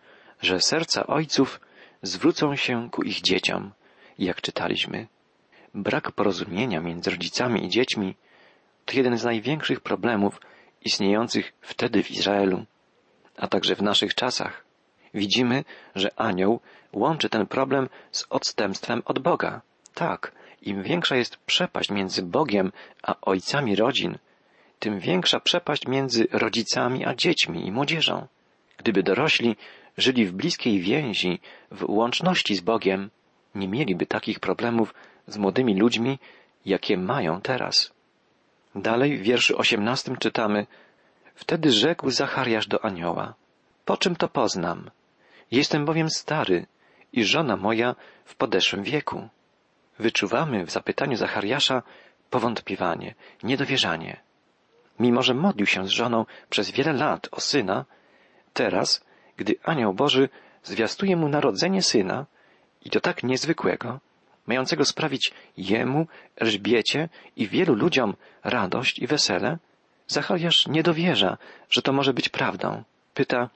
że 0.43 0.61
serca 0.61 1.07
ojców 1.07 1.61
zwrócą 2.03 2.57
się 2.57 2.91
ku 2.91 3.03
ich 3.03 3.21
dzieciom, 3.21 3.73
jak 4.19 4.41
czytaliśmy. 4.41 5.07
Brak 5.75 6.13
porozumienia 6.13 6.81
między 6.81 7.11
rodzicami 7.11 7.65
i 7.65 7.69
dziećmi 7.69 8.15
to 8.87 8.97
jeden 8.97 9.19
z 9.19 9.25
największych 9.25 9.81
problemów 9.81 10.41
istniejących 10.85 11.53
wtedy 11.61 12.03
w 12.03 12.11
Izraelu, 12.11 12.65
a 13.37 13.49
także 13.49 13.75
w 13.75 13.83
naszych 13.83 14.15
czasach. 14.15 14.65
Widzimy, 15.15 15.65
że 15.95 16.21
anioł 16.21 16.61
łączy 16.93 17.29
ten 17.29 17.47
problem 17.47 17.89
z 18.13 18.27
odstępstwem 18.31 19.03
od 19.05 19.19
Boga. 19.19 19.61
Tak, 19.95 20.33
im 20.63 20.83
większa 20.83 21.17
jest 21.17 21.37
przepaść 21.37 21.91
między 21.91 22.23
Bogiem 22.23 22.73
a 23.03 23.15
ojcami 23.21 23.77
rodzin, 23.77 24.19
tym 24.79 24.99
większa 24.99 25.41
przepaść 25.41 25.87
między 25.87 26.27
rodzicami 26.33 27.07
a 27.07 27.15
dziećmi 27.15 27.67
i 27.67 27.73
młodzieżą. 27.73 28.27
Gdyby 28.77 29.03
dorośli 29.03 29.57
żyli 29.97 30.27
w 30.27 30.33
bliskiej 30.33 30.81
więzi, 30.81 31.41
w 31.71 31.91
łączności 31.91 32.55
z 32.55 32.61
Bogiem, 32.61 33.11
nie 33.55 33.69
mieliby 33.69 34.07
takich 34.07 34.41
problemów 34.41 34.95
z 35.27 35.37
młodymi 35.37 35.79
ludźmi, 35.79 36.19
jakie 36.67 36.97
mają 36.97 37.41
teraz. 37.41 37.96
Dalej 38.77 39.19
w 39.19 39.23
wierszu 39.23 39.59
osiemnastym 39.59 40.17
czytamy 40.17 40.67
Wtedy 41.35 41.73
rzekł 41.73 42.11
Zachariasz 42.11 42.67
do 42.67 42.85
anioła 42.85 43.35
Po 43.85 43.97
czym 43.97 44.17
to 44.17 44.29
poznam? 44.29 44.91
Jestem 45.51 45.85
bowiem 45.85 46.11
stary 46.11 46.67
i 47.13 47.25
żona 47.25 47.57
moja 47.57 47.95
w 48.25 48.35
podeszłym 48.35 48.83
wieku. 48.83 49.29
Wyczuwamy 49.99 50.65
w 50.65 50.71
zapytaniu 50.71 51.17
Zachariasza 51.17 51.83
powątpiewanie, 52.31 53.15
niedowierzanie. 53.43 54.21
Mimo, 55.01 55.23
że 55.23 55.35
modlił 55.35 55.67
się 55.67 55.87
z 55.87 55.91
żoną 55.91 56.27
przez 56.51 56.71
wiele 56.71 56.93
lat 56.93 57.29
o 57.31 57.41
syna, 57.41 57.85
teraz, 58.53 59.05
gdy 59.37 59.55
anioł 59.63 59.95
Boży 59.95 60.29
zwiastuje 60.63 61.17
mu 61.17 61.29
narodzenie 61.29 61.83
syna, 61.83 62.27
i 62.85 62.91
to 62.91 63.01
tak 63.01 63.23
niezwykłego, 63.23 64.01
mającego 64.47 64.85
sprawić 64.85 65.33
jemu, 65.57 66.07
Elżbiecie 66.37 67.09
i 67.37 67.49
wielu 67.49 67.75
ludziom 67.75 68.15
radość 68.45 68.99
i 68.99 69.07
wesele, 69.07 69.59
Zachariasz 70.09 70.67
nie 70.67 70.83
dowierza, 70.83 71.39
że 71.71 71.83
to 71.83 71.93
może 71.93 72.15
być 72.15 72.29
prawdą. 72.29 72.83
Pyta, 73.15 73.51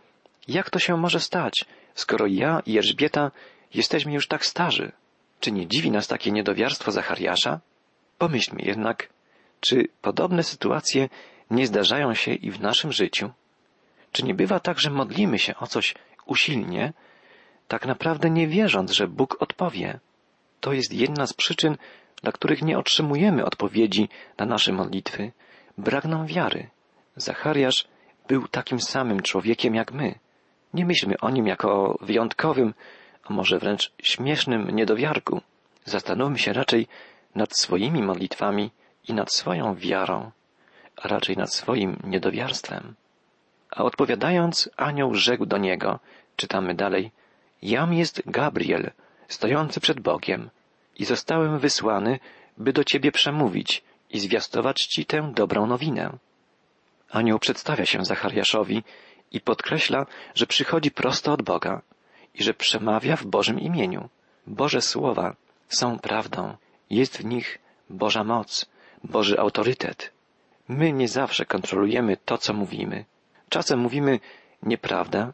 jak 0.49 0.71
to 0.71 0.79
się 0.79 0.97
może 0.97 1.21
stać, 1.21 1.65
skoro 1.95 2.27
ja 2.27 2.63
i 2.67 2.79
Elżbieta 2.79 3.31
jesteśmy 3.75 4.13
już 4.13 4.29
tak 4.29 4.47
starzy? 4.47 4.93
Czy 5.41 5.53
nie 5.53 5.67
dziwi 5.67 5.91
nas 5.91 6.09
takie 6.09 6.31
niedowiarstwo 6.31 6.93
Zachariasza? 6.93 7.61
Pomyślmy 8.19 8.63
jednak, 8.63 9.09
czy 9.61 9.89
podobne 10.03 10.43
sytuacje 10.43 11.09
nie 11.51 11.67
zdarzają 11.67 12.15
się 12.15 12.35
i 12.35 12.51
w 12.51 12.61
naszym 12.61 12.93
życiu? 12.93 13.31
Czy 14.13 14.25
nie 14.25 14.35
bywa 14.35 14.61
tak, 14.61 14.81
że 14.81 14.91
modlimy 14.91 15.39
się 15.39 15.57
o 15.57 15.67
coś 15.67 15.95
usilnie, 16.27 16.93
tak 17.69 17.87
naprawdę 17.87 18.31
nie 18.31 18.49
wierząc, 18.49 18.91
że 18.91 19.09
Bóg 19.09 19.43
odpowie? 19.43 20.01
To 20.61 20.73
jest 20.73 20.93
jedna 20.93 21.27
z 21.27 21.33
przyczyn, 21.33 21.77
dla 22.23 22.33
których 22.33 22.63
nie 22.63 22.79
otrzymujemy 22.79 23.45
odpowiedzi 23.45 24.09
na 24.39 24.47
nasze 24.47 24.73
modlitwy. 24.73 25.33
Brak 25.79 26.05
nam 26.05 26.27
wiary. 26.27 26.69
Zachariasz 27.17 27.89
był 28.29 28.49
takim 28.49 28.81
samym 28.81 29.23
człowiekiem 29.23 29.75
jak 29.75 29.93
my. 29.93 30.15
Nie 30.75 30.87
myślmy 30.87 31.15
o 31.21 31.31
nim 31.31 31.47
jako 31.47 31.73
o 31.73 31.99
wyjątkowym, 32.01 32.75
a 33.25 33.33
może 33.33 33.59
wręcz 33.59 33.93
śmiesznym 34.03 34.71
niedowiarku. 34.71 35.41
Zastanówmy 35.85 36.39
się 36.39 36.53
raczej 36.53 36.87
nad 37.35 37.57
swoimi 37.57 38.03
modlitwami 38.03 38.71
i 39.09 39.15
nad 39.15 39.33
swoją 39.33 39.75
wiarą, 39.75 40.31
a 40.97 41.09
raczej 41.09 41.37
nad 41.37 41.55
swoim 41.55 41.97
niedowiarstwem. 42.05 42.95
A 43.71 43.83
odpowiadając, 43.85 44.71
anioł 44.77 45.15
rzekł 45.15 45.47
do 45.47 45.59
niego, 45.59 45.99
czytamy 46.37 46.75
dalej, 46.75 47.11
Jam 47.63 47.95
jest 47.95 48.23
Gabriel, 48.27 48.91
stojący 49.33 49.81
przed 49.81 50.01
Bogiem 50.01 50.51
i 50.99 51.05
zostałem 51.05 51.59
wysłany, 51.59 52.19
by 52.59 52.73
do 52.73 52.85
Ciebie 52.85 53.13
przemówić 53.13 53.83
i 54.11 54.21
zwiastować 54.21 54.87
Ci 54.87 55.07
tę 55.07 55.33
dobrą 55.35 55.67
nowinę. 55.67 56.19
Anioł 57.11 57.39
przedstawia 57.39 57.87
się 57.87 58.05
Zachariaszowi 58.05 58.83
i 59.33 59.41
podkreśla, 59.41 60.07
że 60.35 60.47
przychodzi 60.47 60.91
prosto 60.91 61.33
od 61.33 61.43
Boga 61.43 61.83
i 62.35 62.43
że 62.43 62.55
przemawia 62.55 63.17
w 63.17 63.27
Bożym 63.27 63.61
imieniu. 63.61 64.09
Boże 64.47 64.83
słowa 64.83 65.37
są 65.69 65.99
prawdą, 65.99 66.57
jest 66.91 67.19
w 67.19 67.25
nich 67.25 67.59
Boża 67.91 68.25
moc, 68.25 68.67
Boży 69.05 69.39
autorytet. 69.39 70.13
My 70.69 70.93
nie 70.93 71.09
zawsze 71.09 71.47
kontrolujemy 71.47 72.17
to, 72.17 72.39
co 72.39 72.53
mówimy. 72.55 73.05
Czasem 73.49 73.79
mówimy 73.79 74.21
nieprawdę, 74.63 75.33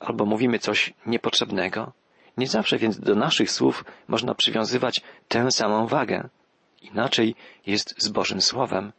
albo 0.00 0.26
mówimy 0.26 0.58
coś 0.58 0.92
niepotrzebnego. 1.06 1.92
Nie 2.36 2.46
zawsze 2.46 2.78
więc 2.78 3.00
do 3.00 3.14
naszych 3.14 3.50
słów 3.50 3.84
można 4.08 4.34
przywiązywać 4.34 5.02
tę 5.28 5.50
samą 5.50 5.86
wagę. 5.86 6.28
Inaczej 6.82 7.34
jest 7.66 8.02
z 8.02 8.08
Bożym 8.08 8.40
Słowem. 8.40 8.92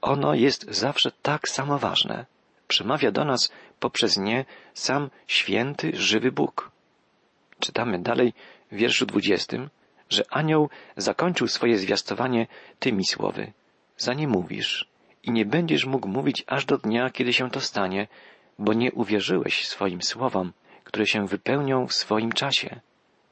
Ono 0.00 0.34
jest 0.34 0.66
zawsze 0.70 1.12
tak 1.22 1.48
samo 1.48 1.78
ważne. 1.78 2.26
Przemawia 2.68 3.10
do 3.10 3.24
nas 3.24 3.52
poprzez 3.80 4.16
nie 4.16 4.44
sam 4.74 5.10
święty, 5.26 5.92
żywy 5.94 6.32
Bóg. 6.32 6.70
Czytamy 7.60 7.98
dalej 7.98 8.32
w 8.72 8.76
wierszu 8.76 9.06
dwudziestym, 9.06 9.70
że 10.10 10.24
anioł 10.30 10.70
zakończył 10.96 11.48
swoje 11.48 11.78
zwiastowanie 11.78 12.46
tymi 12.78 13.04
słowy. 13.04 13.52
Za 13.96 14.14
nie 14.14 14.28
mówisz 14.28 14.88
i 15.22 15.30
nie 15.30 15.44
będziesz 15.44 15.84
mógł 15.84 16.08
mówić 16.08 16.44
aż 16.46 16.64
do 16.64 16.78
dnia, 16.78 17.10
kiedy 17.10 17.32
się 17.32 17.50
to 17.50 17.60
stanie, 17.60 18.08
bo 18.58 18.72
nie 18.72 18.92
uwierzyłeś 18.92 19.68
swoim 19.68 20.02
słowom, 20.02 20.52
które 20.88 21.06
się 21.06 21.26
wypełnią 21.26 21.86
w 21.86 21.94
swoim 21.94 22.32
czasie. 22.32 22.80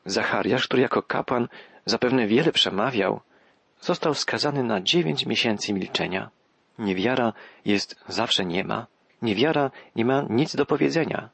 Zachariasz, 0.05 0.65
który 0.65 0.83
jako 0.83 1.03
kapłan 1.03 1.49
zapewne 1.85 2.27
wiele 2.27 2.53
przemawiał, 2.53 3.21
został 3.81 4.15
skazany 4.15 4.63
na 4.63 4.81
dziewięć 4.81 5.27
miesięcy 5.27 5.73
milczenia. 5.73 6.31
Niewiara 6.79 7.33
jest 7.65 8.05
zawsze 8.09 8.45
niema. 8.45 8.87
Niewiara 9.23 9.71
nie 9.97 10.05
ma 10.05 10.27
nic 10.31 10.57
do 10.57 10.67
powiedzenia. 10.67 11.29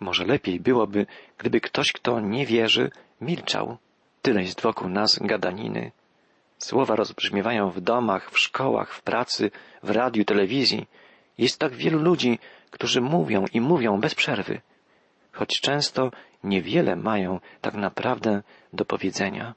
Może 0.00 0.24
lepiej 0.24 0.60
byłoby, 0.60 1.06
gdyby 1.38 1.60
ktoś, 1.60 1.92
kto 1.92 2.20
nie 2.20 2.46
wierzy, 2.46 2.90
milczał. 3.20 3.76
Tyle 4.22 4.42
jest 4.42 4.60
wokół 4.60 4.88
nas 4.88 5.18
gadaniny. 5.18 5.92
Słowa 6.58 6.96
rozbrzmiewają 6.96 7.70
w 7.70 7.80
domach, 7.80 8.30
w 8.30 8.38
szkołach, 8.38 8.94
w 8.94 9.02
pracy, 9.02 9.50
w 9.82 9.90
radiu, 9.90 10.24
telewizji 10.24 10.86
Jest 11.38 11.58
tak 11.58 11.74
wielu 11.74 11.98
ludzi, 11.98 12.38
którzy 12.70 13.00
mówią 13.00 13.44
i 13.52 13.60
mówią 13.60 14.00
bez 14.00 14.14
przerwy, 14.14 14.60
choć 15.36 15.60
często 15.60 16.10
niewiele 16.44 16.96
mają 16.96 17.40
tak 17.60 17.74
naprawdę 17.74 18.42
do 18.72 18.84
powiedzenia. 18.84 19.54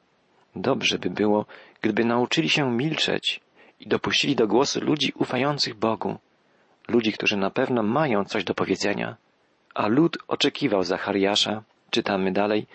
Dobrze 0.55 0.99
by 0.99 1.09
było, 1.09 1.45
gdyby 1.81 2.05
nauczyli 2.05 2.49
się 2.49 2.71
milczeć 2.71 3.41
i 3.79 3.87
dopuścili 3.87 4.35
do 4.35 4.47
głosu 4.47 4.79
ludzi 4.81 5.13
ufających 5.15 5.75
Bogu, 5.75 6.17
ludzi, 6.87 7.11
którzy 7.13 7.37
na 7.37 7.49
pewno 7.49 7.83
mają 7.83 8.25
coś 8.25 8.43
do 8.43 8.53
powiedzenia. 8.53 9.15
A 9.73 9.87
lud 9.87 10.17
oczekiwał 10.27 10.83
Zachariasza, 10.83 11.63
czytamy 11.89 12.31
dalej, 12.31 12.67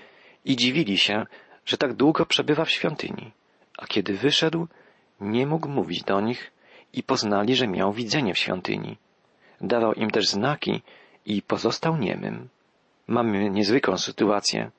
i 0.44 0.56
dziwili 0.56 0.98
się, 0.98 1.26
że 1.66 1.76
tak 1.76 1.94
długo 1.94 2.26
przebywa 2.26 2.64
w 2.64 2.70
świątyni. 2.70 3.32
A 3.78 3.86
kiedy 3.86 4.14
wyszedł, 4.14 4.66
nie 5.20 5.46
mógł 5.46 5.68
mówić 5.68 6.02
do 6.02 6.20
nich 6.20 6.52
i 6.92 7.02
poznali, 7.02 7.56
że 7.56 7.68
miał 7.68 7.92
widzenie 7.92 8.34
w 8.34 8.38
świątyni. 8.38 8.96
Dawał 9.60 9.92
im 9.92 10.10
też 10.10 10.28
znaki 10.28 10.82
i 11.26 11.42
pozostał 11.42 11.96
niemym. 11.96 12.48
Mamy 13.08 13.50
niezwykłą 13.50 13.98
sytuację. 13.98 14.70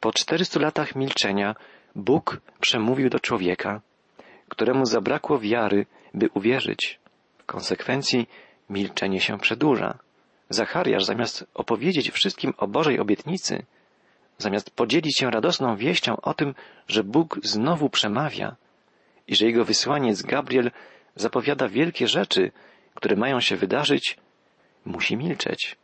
Po 0.00 0.12
czterystu 0.12 0.60
latach 0.60 0.96
milczenia 0.96 1.54
Bóg 1.94 2.40
przemówił 2.60 3.10
do 3.10 3.20
człowieka, 3.20 3.80
któremu 4.48 4.86
zabrakło 4.86 5.38
wiary, 5.38 5.86
by 6.14 6.28
uwierzyć. 6.34 7.00
W 7.38 7.44
konsekwencji 7.44 8.28
milczenie 8.70 9.20
się 9.20 9.38
przedłuża. 9.38 9.98
Zachariasz 10.50 11.04
zamiast 11.04 11.46
opowiedzieć 11.54 12.10
wszystkim 12.10 12.54
o 12.56 12.66
Bożej 12.66 13.00
obietnicy, 13.00 13.66
zamiast 14.38 14.70
podzielić 14.70 15.18
się 15.18 15.30
radosną 15.30 15.76
wieścią 15.76 16.16
o 16.20 16.34
tym, 16.34 16.54
że 16.88 17.04
Bóg 17.04 17.38
znowu 17.42 17.90
przemawia 17.90 18.56
i 19.26 19.36
że 19.36 19.46
jego 19.46 19.64
wysłaniec 19.64 20.22
Gabriel 20.22 20.70
zapowiada 21.16 21.68
wielkie 21.68 22.08
rzeczy, 22.08 22.50
które 22.94 23.16
mają 23.16 23.40
się 23.40 23.56
wydarzyć, 23.56 24.16
musi 24.84 25.16
milczeć. 25.16 25.76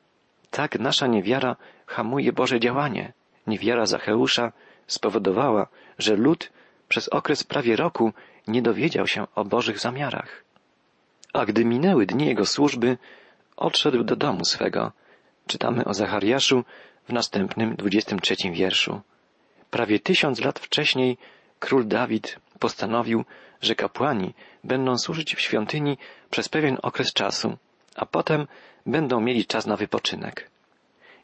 Tak 0.51 0.79
nasza 0.79 1.07
niewiara 1.07 1.57
hamuje 1.87 2.33
Boże 2.33 2.61
działanie. 2.61 3.13
Niewiara 3.47 3.87
Zacheusza 3.87 4.53
spowodowała, 4.87 5.67
że 5.99 6.17
lud 6.17 6.53
przez 6.89 7.09
okres 7.09 7.45
prawie 7.45 7.77
roku 7.77 8.13
nie 8.49 8.63
dowiedział 8.63 9.07
się 9.07 9.27
o 9.35 9.45
Bożych 9.45 9.79
zamiarach. 9.79 10.45
A 11.33 11.47
gdy 11.47 11.65
minęły 11.65 12.07
dni 12.07 12.27
jego 12.27 12.47
służby, 12.47 12.99
odszedł 13.57 14.05
do 14.05 14.17
domu 14.17 14.45
swego. 14.45 14.93
Czytamy 15.47 15.85
o 15.85 15.95
Zachariaszu 15.95 16.65
w 17.09 17.13
następnym 17.13 17.77
dwudziestym 17.77 18.21
trzecim 18.21 18.53
wierszu. 18.53 19.01
Prawie 19.71 20.01
tysiąc 20.01 20.41
lat 20.41 20.59
wcześniej 20.59 21.19
król 21.59 21.89
Dawid 21.89 22.39
postanowił, 22.59 23.25
że 23.61 23.75
kapłani 23.75 24.35
będą 24.65 24.99
służyć 24.99 25.35
w 25.35 25.41
świątyni 25.41 25.99
przez 26.31 26.49
pewien 26.49 26.79
okres 26.83 27.13
czasu, 27.13 27.57
a 27.97 28.07
potem 28.07 28.47
będą 28.87 29.21
mieli 29.21 29.47
czas 29.47 29.67
na 29.67 29.77
wypoczynek. 29.77 30.51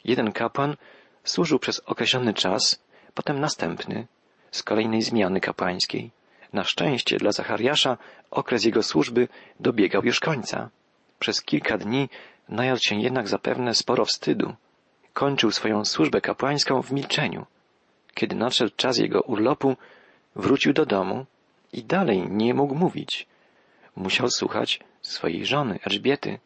Jeden 0.05 0.33
kapłan 0.33 0.77
służył 1.25 1.59
przez 1.59 1.81
określony 1.81 2.35
czas, 2.35 2.83
potem 3.15 3.41
następny, 3.41 4.07
z 4.51 4.63
kolejnej 4.63 5.03
zmiany 5.03 5.41
kapłańskiej. 5.41 6.11
Na 6.53 6.65
szczęście 6.65 7.17
dla 7.17 7.33
Zachariasza 7.33 7.97
okres 8.31 8.65
jego 8.65 8.83
służby 8.83 9.29
dobiegał 9.61 10.05
już 10.05 10.21
końca. 10.21 10.71
Przez 11.19 11.43
kilka 11.43 11.79
dni 11.79 12.09
najadł 12.49 12.81
się 12.81 13.01
jednak 13.01 13.29
zapewne 13.29 13.75
sporo 13.75 14.05
wstydu. 14.05 14.55
Kończył 15.13 15.51
swoją 15.51 15.85
służbę 15.85 16.21
kapłańską 16.21 16.83
w 16.83 16.93
milczeniu. 16.93 17.47
Kiedy 18.15 18.37
nadszedł 18.37 18.73
czas 18.77 18.99
jego 18.99 19.21
urlopu, 19.23 19.77
wrócił 20.37 20.73
do 20.73 20.87
domu 20.87 21.27
i 21.73 21.85
dalej 21.85 22.31
nie 22.31 22.55
mógł 22.55 22.75
mówić. 22.75 23.27
Musiał 23.97 24.31
słuchać 24.31 24.81
swojej 25.03 25.47
żony, 25.47 25.79
Elżbiety. 25.87 26.39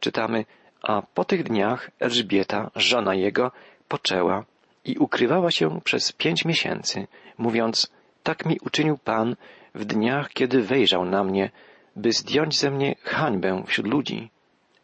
Czytamy, 0.00 0.44
a 0.86 1.02
po 1.02 1.24
tych 1.24 1.42
dniach 1.42 1.90
Elżbieta, 2.00 2.70
żona 2.76 3.14
jego, 3.14 3.52
poczęła 3.88 4.44
i 4.84 4.98
ukrywała 4.98 5.50
się 5.50 5.80
przez 5.80 6.12
pięć 6.12 6.44
miesięcy, 6.44 7.06
mówiąc, 7.38 7.90
tak 8.22 8.46
mi 8.46 8.58
uczynił 8.66 8.98
Pan 8.98 9.36
w 9.74 9.84
dniach, 9.84 10.32
kiedy 10.32 10.62
wejrzał 10.62 11.04
na 11.04 11.24
mnie, 11.24 11.50
by 11.96 12.12
zdjąć 12.12 12.58
ze 12.58 12.70
mnie 12.70 12.94
hańbę 13.02 13.64
wśród 13.66 13.86
ludzi. 13.86 14.30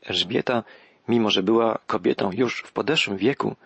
Elżbieta, 0.07 0.63
mimo 1.09 1.31
że 1.31 1.43
była 1.43 1.79
kobietą 1.87 2.31
już 2.33 2.63
w 2.63 2.73
podeszłym 2.73 3.17
wieku, 3.17 3.57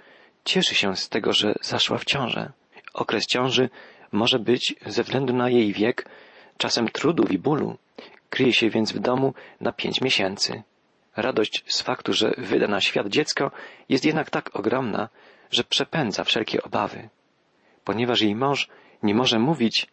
cieszy 0.44 0.74
się 0.74 0.96
z 0.96 1.08
tego, 1.08 1.32
że 1.32 1.54
zaszła 1.60 1.98
w 1.98 2.04
ciążę. 2.04 2.52
Okres 2.94 3.26
ciąży 3.26 3.70
może 4.12 4.38
być 4.38 4.74
ze 4.86 5.02
względu 5.02 5.32
na 5.32 5.50
jej 5.50 5.72
wiek 5.72 6.08
czasem 6.56 6.88
trudów 6.88 7.30
i 7.30 7.38
bólu. 7.38 7.76
Kryje 8.30 8.52
się 8.52 8.70
więc 8.70 8.92
w 8.92 8.98
domu 8.98 9.34
na 9.60 9.72
pięć 9.72 10.00
miesięcy. 10.00 10.62
Radość 11.16 11.64
z 11.66 11.82
faktu, 11.82 12.12
że 12.12 12.34
wyda 12.38 12.68
na 12.68 12.80
świat 12.80 13.08
dziecko 13.08 13.50
jest 13.88 14.04
jednak 14.04 14.30
tak 14.30 14.56
ogromna, 14.56 15.08
że 15.50 15.64
przepędza 15.64 16.24
wszelkie 16.24 16.62
obawy. 16.62 17.08
Ponieważ 17.84 18.20
jej 18.20 18.34
mąż 18.34 18.68
nie 19.02 19.14
może 19.14 19.38
mówić, 19.38 19.86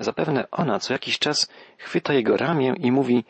zapewne 0.00 0.50
ona 0.50 0.78
co 0.78 0.92
jakiś 0.92 1.18
czas 1.18 1.50
chwyta 1.78 2.12
jego 2.12 2.36
ramię 2.36 2.74
i 2.78 2.92
mówi 2.92 3.24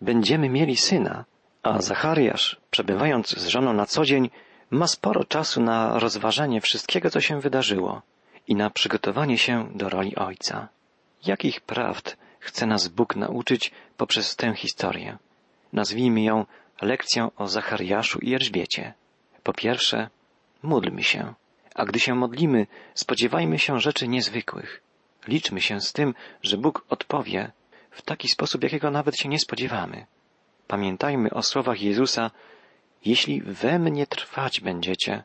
będziemy 0.00 0.48
mieli 0.48 0.76
syna, 0.76 1.24
a 1.62 1.82
Zachariasz, 1.82 2.60
przebywając 2.70 3.28
z 3.28 3.46
żoną 3.46 3.72
na 3.72 3.86
co 3.86 4.04
dzień, 4.04 4.30
ma 4.70 4.86
sporo 4.86 5.24
czasu 5.24 5.60
na 5.62 5.98
rozważenie 5.98 6.60
wszystkiego, 6.60 7.10
co 7.10 7.20
się 7.20 7.40
wydarzyło 7.40 8.02
i 8.48 8.56
na 8.56 8.70
przygotowanie 8.70 9.38
się 9.38 9.68
do 9.74 9.88
roli 9.88 10.16
ojca. 10.16 10.68
Jakich 11.26 11.60
prawd 11.60 12.16
chce 12.38 12.66
nas 12.66 12.88
Bóg 12.88 13.16
nauczyć 13.16 13.72
poprzez 13.96 14.36
tę 14.36 14.54
historię? 14.54 15.18
Nazwijmy 15.72 16.22
ją 16.22 16.44
lekcją 16.82 17.30
o 17.36 17.48
Zachariaszu 17.48 18.18
i 18.18 18.34
Elżbiecie. 18.34 18.94
Po 19.42 19.52
pierwsze, 19.52 20.10
módlmy 20.62 21.02
się. 21.02 21.34
A 21.74 21.84
gdy 21.84 22.00
się 22.00 22.14
modlimy, 22.14 22.66
spodziewajmy 22.94 23.58
się 23.58 23.80
rzeczy 23.80 24.08
niezwykłych. 24.08 24.82
Liczmy 25.28 25.60
się 25.60 25.80
z 25.80 25.92
tym, 25.92 26.14
że 26.42 26.56
Bóg 26.56 26.84
odpowie 26.88 27.52
w 27.90 28.02
taki 28.02 28.28
sposób, 28.28 28.62
jakiego 28.62 28.90
nawet 28.90 29.16
się 29.16 29.28
nie 29.28 29.38
spodziewamy. 29.38 30.06
Pamiętajmy 30.66 31.30
o 31.30 31.42
słowach 31.42 31.82
Jezusa, 31.82 32.30
jeśli 33.04 33.42
we 33.42 33.78
mnie 33.78 34.06
trwać 34.06 34.60
będziecie 34.60 35.22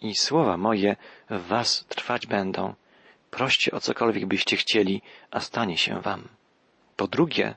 i 0.00 0.14
słowa 0.14 0.56
moje 0.56 0.96
w 1.30 1.46
was 1.46 1.84
trwać 1.88 2.26
będą, 2.26 2.74
proście 3.30 3.72
o 3.72 3.80
cokolwiek 3.80 4.26
byście 4.26 4.56
chcieli, 4.56 5.02
a 5.30 5.40
stanie 5.40 5.78
się 5.78 6.00
wam. 6.00 6.28
Po 6.96 7.08
drugie, 7.08 7.54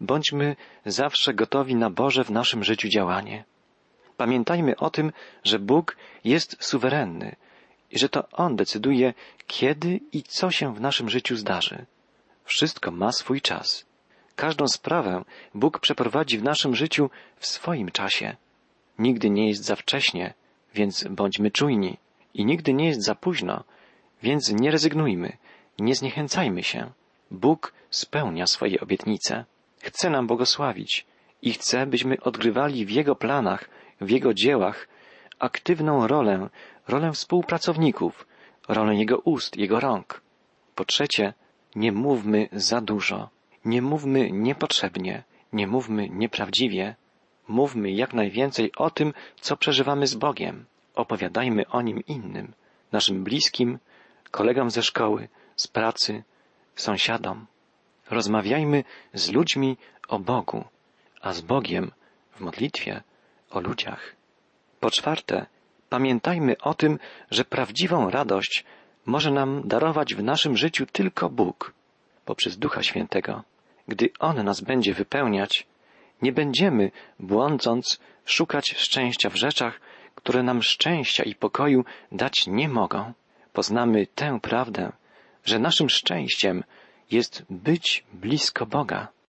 bądźmy 0.00 0.56
zawsze 0.86 1.34
gotowi 1.34 1.74
na 1.74 1.90
Boże 1.90 2.24
w 2.24 2.30
naszym 2.30 2.64
życiu 2.64 2.88
działanie. 2.88 3.44
Pamiętajmy 4.16 4.76
o 4.76 4.90
tym, 4.90 5.12
że 5.44 5.58
Bóg 5.58 5.96
jest 6.24 6.56
suwerenny 6.64 7.36
i 7.90 7.98
że 7.98 8.08
to 8.08 8.28
On 8.32 8.56
decyduje, 8.56 9.14
kiedy 9.46 10.00
i 10.12 10.22
co 10.22 10.50
się 10.50 10.74
w 10.74 10.80
naszym 10.80 11.08
życiu 11.10 11.36
zdarzy. 11.36 11.86
Wszystko 12.44 12.90
ma 12.90 13.12
swój 13.12 13.40
czas. 13.40 13.86
Każdą 14.36 14.68
sprawę 14.68 15.24
Bóg 15.54 15.78
przeprowadzi 15.78 16.38
w 16.38 16.42
naszym 16.42 16.74
życiu 16.74 17.10
w 17.36 17.46
swoim 17.46 17.90
czasie. 17.90 18.36
Nigdy 18.98 19.30
nie 19.30 19.48
jest 19.48 19.64
za 19.64 19.76
wcześnie, 19.76 20.34
więc 20.74 21.04
bądźmy 21.10 21.50
czujni. 21.50 21.96
I 22.34 22.44
nigdy 22.44 22.74
nie 22.74 22.86
jest 22.86 23.04
za 23.04 23.14
późno, 23.14 23.64
więc 24.22 24.52
nie 24.52 24.70
rezygnujmy, 24.70 25.36
nie 25.78 25.94
zniechęcajmy 25.94 26.62
się. 26.62 26.90
Bóg 27.30 27.72
spełnia 27.90 28.46
swoje 28.46 28.80
obietnice. 28.80 29.44
Chce 29.84 30.10
nam 30.10 30.26
błogosławić 30.26 31.06
i 31.42 31.52
chce, 31.52 31.86
byśmy 31.86 32.20
odgrywali 32.20 32.86
w 32.86 32.90
Jego 32.90 33.16
planach, 33.16 33.68
w 34.00 34.10
Jego 34.10 34.34
dziełach 34.34 34.88
aktywną 35.38 36.06
rolę, 36.06 36.48
rolę 36.88 37.12
współpracowników, 37.12 38.26
rolę 38.68 38.94
Jego 38.94 39.18
ust, 39.18 39.56
Jego 39.56 39.80
rąk. 39.80 40.20
Po 40.74 40.84
trzecie, 40.84 41.34
nie 41.74 41.92
mówmy 41.92 42.48
za 42.52 42.80
dużo, 42.80 43.28
nie 43.64 43.82
mówmy 43.82 44.30
niepotrzebnie, 44.30 45.22
nie 45.52 45.66
mówmy 45.66 46.08
nieprawdziwie, 46.08 46.96
mówmy 47.48 47.90
jak 47.92 48.14
najwięcej 48.14 48.72
o 48.76 48.90
tym, 48.90 49.12
co 49.40 49.56
przeżywamy 49.56 50.06
z 50.06 50.14
Bogiem. 50.14 50.64
Opowiadajmy 50.94 51.68
o 51.68 51.82
Nim 51.82 52.00
innym, 52.06 52.52
naszym 52.92 53.24
bliskim, 53.24 53.78
kolegom 54.30 54.70
ze 54.70 54.82
szkoły, 54.82 55.28
z 55.56 55.68
pracy, 55.68 56.22
sąsiadom. 56.74 57.46
Rozmawiajmy 58.10 58.84
z 59.14 59.30
ludźmi 59.30 59.76
o 60.08 60.18
Bogu, 60.18 60.64
a 61.20 61.32
z 61.32 61.40
Bogiem 61.40 61.90
w 62.36 62.40
modlitwie 62.40 63.02
o 63.50 63.60
ludziach. 63.60 64.16
Po 64.80 64.90
czwarte, 64.90 65.46
pamiętajmy 65.88 66.58
o 66.58 66.74
tym, 66.74 66.98
że 67.30 67.44
prawdziwą 67.44 68.10
radość 68.10 68.64
może 69.06 69.30
nam 69.30 69.68
darować 69.68 70.14
w 70.14 70.22
naszym 70.22 70.56
życiu 70.56 70.86
tylko 70.86 71.30
Bóg 71.30 71.74
poprzez 72.24 72.58
Ducha 72.58 72.82
Świętego. 72.82 73.42
Gdy 73.88 74.10
On 74.18 74.44
nas 74.44 74.60
będzie 74.60 74.94
wypełniać, 74.94 75.66
nie 76.22 76.32
będziemy, 76.32 76.90
błądząc, 77.20 78.00
szukać 78.24 78.74
szczęścia 78.76 79.30
w 79.30 79.36
rzeczach, 79.36 79.80
które 80.14 80.42
nam 80.42 80.62
szczęścia 80.62 81.24
i 81.24 81.34
pokoju 81.34 81.84
dać 82.12 82.46
nie 82.46 82.68
mogą. 82.68 83.12
Poznamy 83.52 84.06
tę 84.06 84.40
prawdę, 84.40 84.92
że 85.44 85.58
naszym 85.58 85.90
szczęściem 85.90 86.64
jest 87.10 87.42
być 87.50 88.04
blisko 88.12 88.66
Boga. 88.66 89.14